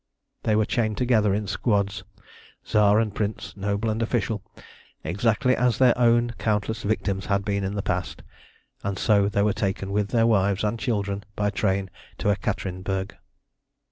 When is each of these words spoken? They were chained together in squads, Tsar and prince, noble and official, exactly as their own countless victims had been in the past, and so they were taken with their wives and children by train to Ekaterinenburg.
They 0.41 0.55
were 0.55 0.65
chained 0.65 0.97
together 0.97 1.31
in 1.31 1.45
squads, 1.45 2.03
Tsar 2.63 2.99
and 2.99 3.13
prince, 3.13 3.55
noble 3.55 3.91
and 3.91 4.01
official, 4.01 4.41
exactly 5.03 5.55
as 5.55 5.77
their 5.77 5.95
own 5.95 6.31
countless 6.39 6.81
victims 6.81 7.27
had 7.27 7.45
been 7.45 7.63
in 7.63 7.75
the 7.75 7.83
past, 7.83 8.23
and 8.83 8.97
so 8.97 9.29
they 9.29 9.43
were 9.43 9.53
taken 9.53 9.91
with 9.91 10.07
their 10.09 10.25
wives 10.25 10.63
and 10.63 10.79
children 10.79 11.23
by 11.35 11.51
train 11.51 11.91
to 12.17 12.29
Ekaterinenburg. 12.31 13.13